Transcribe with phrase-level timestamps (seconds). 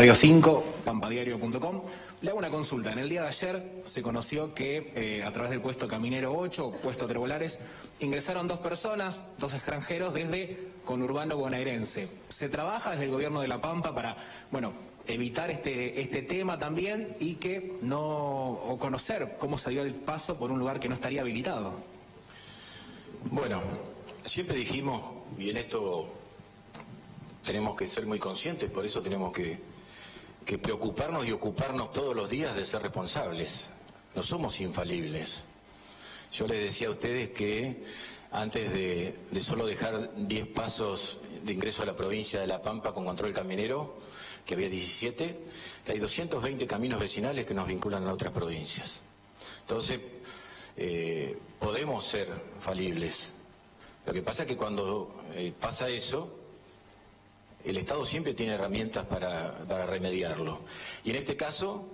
[0.00, 1.82] Radio 5, pampadiario.com.
[2.22, 2.90] Le hago una consulta.
[2.90, 6.78] En el día de ayer se conoció que eh, a través del puesto Caminero 8,
[6.82, 7.58] puesto Trebolares,
[7.98, 12.08] ingresaron dos personas, dos extranjeros desde conurbano bonaerense.
[12.30, 14.16] ¿Se trabaja desde el gobierno de La Pampa para,
[14.50, 14.72] bueno,
[15.06, 20.38] evitar este, este tema también y que no, o conocer cómo se dio el paso
[20.38, 21.74] por un lugar que no estaría habilitado?
[23.30, 23.60] Bueno,
[24.24, 25.02] siempre dijimos,
[25.38, 26.08] y en esto
[27.44, 29.68] tenemos que ser muy conscientes, por eso tenemos que
[30.50, 33.68] que preocuparnos y ocuparnos todos los días de ser responsables.
[34.16, 35.44] No somos infalibles.
[36.32, 37.84] Yo les decía a ustedes que
[38.32, 43.04] antes de, solo dejar 10 pasos de ingreso a la provincia de La Pampa con
[43.04, 44.00] control caminero,
[44.44, 45.38] que había 17,
[45.86, 48.98] que hay 220 caminos vecinales que nos vinculan a otras provincias.
[49.60, 50.00] Entonces,
[50.76, 52.26] eh, podemos ser
[52.58, 53.28] falibles.
[54.04, 56.39] Lo que pasa es que cuando eh, pasa eso,
[57.64, 60.60] el Estado siempre tiene herramientas para, remediarlo.
[61.04, 61.84] Y en este caso,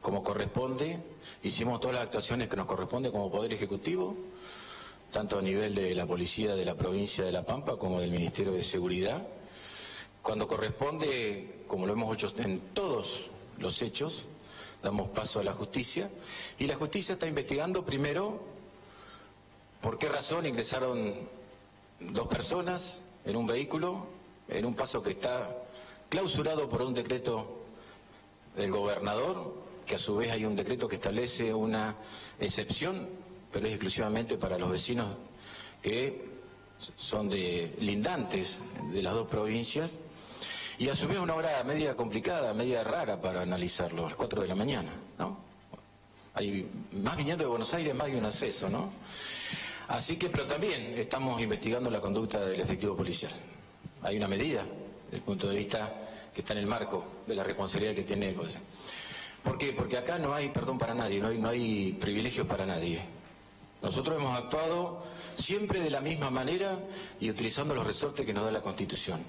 [0.00, 0.98] como corresponde,
[1.42, 4.16] hicimos todas las actuaciones que nos corresponde como Poder Ejecutivo,
[5.12, 8.52] tanto a nivel de la Policía de la provincia de La Pampa como del Ministerio
[8.52, 9.26] de Seguridad.
[10.22, 13.26] Cuando corresponde, como lo hemos hecho en todos
[13.58, 14.24] los hechos,
[14.82, 16.10] damos paso a la justicia
[16.58, 18.40] y la justicia está investigando primero
[19.80, 21.14] por qué razón ingresaron
[22.00, 24.15] dos personas en un vehículo
[24.48, 25.48] en un paso que está
[26.08, 27.62] clausurado por un decreto
[28.56, 31.96] del gobernador, que a su vez hay un decreto que establece una
[32.38, 33.08] excepción,
[33.52, 35.16] pero es exclusivamente para los vecinos
[35.82, 36.36] que
[36.96, 38.58] son de lindantes
[38.92, 39.92] de las dos provincias,
[40.78, 44.42] y a su vez una hora media complicada, media rara para analizarlo, a las 4
[44.42, 45.38] de la mañana, ¿no?
[46.34, 48.90] Hay más viniendo de Buenos Aires, más de un acceso, ¿no?
[49.88, 53.32] Así que, pero también estamos investigando la conducta del efectivo policial
[54.06, 54.64] hay una medida,
[55.04, 55.92] desde el punto de vista
[56.32, 58.36] que está en el marco de la responsabilidad que tiene el
[59.42, 59.72] ¿Por qué?
[59.72, 63.00] Porque acá no hay perdón para nadie, no hay, no hay privilegios para nadie.
[63.82, 65.04] Nosotros hemos actuado
[65.36, 66.78] siempre de la misma manera
[67.20, 69.20] y utilizando los resortes que nos da la Constitución.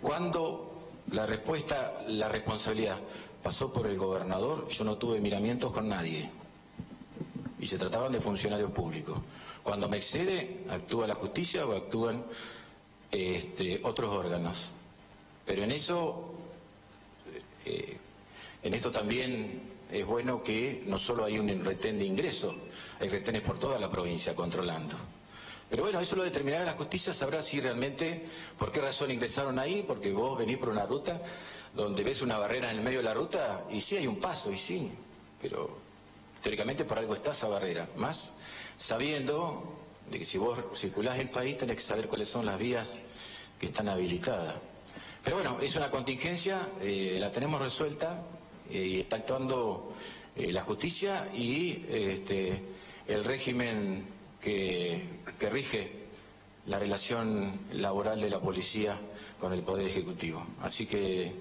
[0.00, 2.98] Cuando la respuesta, la responsabilidad
[3.42, 6.30] pasó por el gobernador, yo no tuve miramientos con nadie.
[7.58, 9.18] Y se trataban de funcionarios públicos.
[9.62, 12.24] Cuando me excede, actúa la justicia o actúan
[13.10, 14.70] este, otros órganos.
[15.44, 16.32] Pero en eso,
[17.64, 17.96] eh,
[18.62, 22.54] en esto también es bueno que no solo hay un retén de ingreso,
[23.00, 24.96] hay retenes por toda la provincia controlando.
[25.68, 28.26] Pero bueno, eso lo determinará la justicia, sabrá si realmente,
[28.58, 31.20] por qué razón ingresaron ahí, porque vos venís por una ruta
[31.74, 34.52] donde ves una barrera en el medio de la ruta y sí hay un paso,
[34.52, 34.90] y sí,
[35.40, 35.78] pero
[36.42, 38.32] teóricamente por algo está esa barrera, más
[38.76, 39.78] sabiendo
[40.10, 42.94] de que si vos circulás el país tenés que saber cuáles son las vías
[43.58, 44.56] que están habilitadas.
[45.22, 48.22] Pero bueno, es una contingencia, eh, la tenemos resuelta
[48.70, 49.92] eh, y está actuando
[50.34, 52.62] eh, la justicia y este,
[53.06, 54.06] el régimen
[54.40, 56.00] que, que rige
[56.66, 58.98] la relación laboral de la policía
[59.38, 60.46] con el Poder Ejecutivo.
[60.62, 61.32] Así que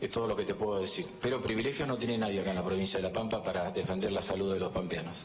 [0.00, 1.06] es todo lo que te puedo decir.
[1.20, 4.22] Pero privilegio no tiene nadie acá en la provincia de La Pampa para defender la
[4.22, 5.24] salud de los pampeanos.